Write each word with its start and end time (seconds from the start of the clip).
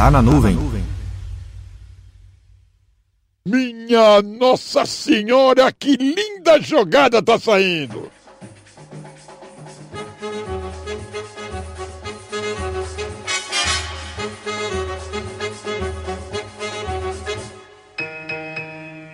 Tá 0.00 0.10
na 0.10 0.22
nuvem. 0.22 0.58
Minha 3.44 4.22
Nossa 4.22 4.86
Senhora, 4.86 5.70
que 5.70 5.94
linda 5.94 6.58
jogada 6.58 7.22
tá 7.22 7.38
saindo! 7.38 8.10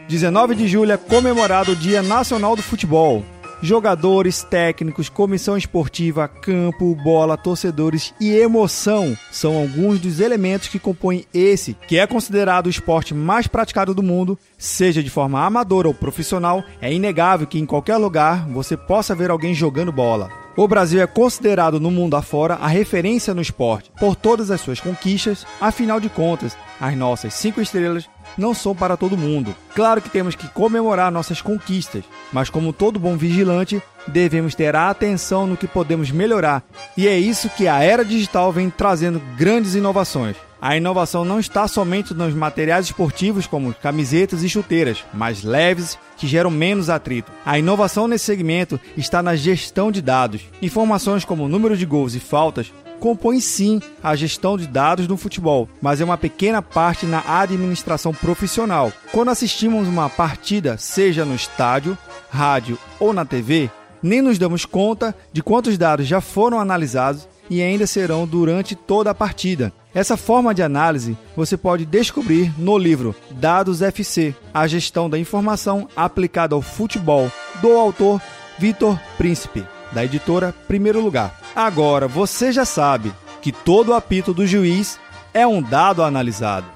Dezenove 0.09 0.55
de 0.55 0.69
julho 0.69 0.93
é 0.93 0.97
comemorado 0.97 1.73
o 1.73 1.77
Dia 1.77 2.01
Nacional 2.01 2.55
do 2.55 2.63
Futebol. 2.63 3.25
Jogadores, 3.67 4.45
técnicos, 4.45 5.09
comissão 5.09 5.57
esportiva, 5.57 6.29
campo, 6.29 6.95
bola, 7.03 7.37
torcedores 7.37 8.15
e 8.21 8.31
emoção 8.31 9.19
são 9.33 9.57
alguns 9.57 9.99
dos 9.99 10.21
elementos 10.21 10.69
que 10.69 10.79
compõem 10.79 11.25
esse, 11.35 11.77
que 11.89 11.99
é 11.99 12.07
considerado 12.07 12.67
o 12.67 12.71
esporte 12.71 13.13
mais 13.13 13.49
praticado 13.49 13.93
do 13.93 14.05
mundo, 14.05 14.39
seja 14.57 15.03
de 15.03 15.11
forma 15.11 15.45
amadora 15.45 15.89
ou 15.89 15.95
profissional. 15.95 16.63
É 16.81 16.93
inegável 16.93 17.45
que 17.45 17.59
em 17.59 17.67
qualquer 17.67 17.97
lugar 17.97 18.49
você 18.49 18.77
possa 18.77 19.17
ver 19.17 19.33
alguém 19.33 19.53
jogando 19.53 19.91
bola. 19.91 20.31
O 20.57 20.69
Brasil 20.69 21.03
é 21.03 21.07
considerado 21.07 21.81
no 21.81 21.91
mundo 21.91 22.17
afora 22.17 22.55
a 22.55 22.69
referência 22.69 23.35
no 23.35 23.43
esporte 23.43 23.91
por 23.99 24.15
todas 24.15 24.51
as 24.51 24.61
suas 24.61 24.81
conquistas, 24.81 25.45
afinal 25.61 25.99
de 25.99 26.09
contas, 26.09 26.57
as 26.81 26.97
nossas 26.97 27.35
cinco 27.35 27.61
estrelas 27.61 28.09
não 28.37 28.55
são 28.55 28.75
para 28.75 28.97
todo 28.97 29.17
mundo. 29.17 29.55
Claro 29.75 30.01
que 30.01 30.11
temos 30.11 30.35
que 30.35 30.49
comemorar 30.49 31.11
nossas 31.11 31.41
conquistas, 31.41 32.05
mas 32.33 32.51
como 32.51 32.73
todo 32.73 32.99
bom 32.99 33.17
vigilante, 33.17 33.83
devemos 34.07 34.55
ter 34.55 34.75
a 34.77 34.91
atenção 34.91 35.47
no 35.47 35.57
que 35.57 35.67
podemos 35.67 36.11
melhorar. 36.11 36.63
E 36.97 37.07
é 37.09 37.19
isso 37.19 37.51
que 37.51 37.69
a 37.69 37.83
era 37.83 38.05
digital 38.05 38.53
vem 38.53 38.71
trazendo 38.71 39.21
grandes 39.37 39.75
inovações. 39.75 40.37
A 40.61 40.77
inovação 40.77 41.25
não 41.25 41.39
está 41.39 41.69
somente 41.69 42.15
nos 42.15 42.33
materiais 42.35 42.87
esportivos 42.87 43.47
como 43.47 43.75
camisetas 43.75 44.43
e 44.43 44.49
chuteiras, 44.49 45.05
mais 45.13 45.43
leves 45.43 45.99
que 46.17 46.27
geram 46.27 46.51
menos 46.51 46.89
atrito. 46.89 47.31
A 47.45 47.59
inovação 47.59 48.09
nesse 48.09 48.25
segmento 48.25 48.81
está 48.97 49.23
na 49.23 49.37
gestão 49.37 49.93
de 49.93 50.01
dados. 50.01 50.43
Informações 50.63 51.25
como 51.25 51.49
número 51.49 51.77
de 51.77 51.85
gols 51.85 52.15
e 52.15 52.21
faltas 52.21 52.73
compõem 52.99 53.41
sim 53.41 53.81
a 54.03 54.17
gestão 54.17 54.57
de 54.57 54.67
dados 54.67 55.07
no 55.07 55.19
futebol, 55.19 55.69
mas 55.83 56.01
é 56.01 56.05
uma 56.05 56.17
pequena 56.17 56.63
parte 56.63 57.05
na 57.05 57.23
administração 57.41 58.15
profissional. 58.15 58.91
Quando 59.13 59.31
assistimos 59.31 59.87
uma 59.87 60.09
partida, 60.09 60.79
seja 60.79 61.25
no 61.25 61.35
estádio, 61.35 61.97
rádio 62.31 62.79
ou 62.99 63.13
na 63.13 63.27
TV, 63.27 63.71
nem 64.03 64.23
nos 64.23 64.39
damos 64.39 64.65
conta 64.65 65.15
de 65.33 65.43
quantos 65.43 65.77
dados 65.77 66.07
já 66.07 66.21
foram 66.21 66.61
analisados 66.61 67.29
e 67.49 67.63
ainda 67.63 67.87
serão 67.87 68.27
durante 68.27 68.75
toda 68.75 69.11
a 69.11 69.15
partida. 69.15 69.73
Essa 69.95 70.17
forma 70.17 70.55
de 70.55 70.63
análise 70.63 71.17
você 71.35 71.57
pode 71.57 71.87
descobrir 71.87 72.53
no 72.59 72.77
livro 72.77 73.15
Dados 73.31 73.83
FC, 73.83 74.35
a 74.53 74.67
gestão 74.67 75.09
da 75.09 75.19
informação 75.19 75.89
aplicada 75.97 76.55
ao 76.55 76.63
futebol, 76.63 77.31
do 77.63 77.73
autor 77.73 78.21
Vitor 78.59 78.99
Príncipe, 79.17 79.65
da 79.93 80.05
editora 80.05 80.55
Primeiro 80.67 81.01
Lugar. 81.01 81.41
Agora 81.55 82.07
você 82.07 82.53
já 82.53 82.65
sabe 82.65 83.13
que 83.41 83.53
todo 83.53 83.95
apito 83.95 84.35
do 84.35 84.47
juiz 84.47 84.99
é 85.33 85.47
um 85.47 85.63
dado 85.63 86.03
analisado. 86.03 86.67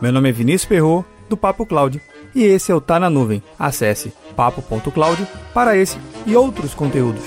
Meu 0.00 0.12
nome 0.12 0.28
é 0.28 0.32
Vinícius 0.32 0.68
Perro 0.68 1.04
do 1.28 1.36
Papo 1.36 1.64
Cloud, 1.64 2.00
e 2.34 2.42
esse 2.42 2.70
é 2.70 2.74
o 2.74 2.80
Tá 2.80 3.00
na 3.00 3.08
Nuvem. 3.08 3.42
Acesse 3.58 4.12
papo.cloud 4.36 5.26
para 5.54 5.76
esse 5.76 5.98
e 6.26 6.36
outros 6.36 6.74
conteúdos. 6.74 7.22